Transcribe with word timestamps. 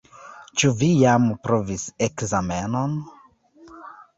Ĉu 0.61 0.71
vi 0.79 0.87
jam 1.01 1.27
provis 1.49 1.83
ekzamenon? 2.07 2.97